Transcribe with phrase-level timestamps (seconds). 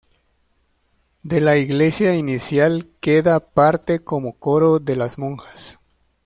[1.21, 5.77] De la iglesia inicial queda parte como coro de las monjas.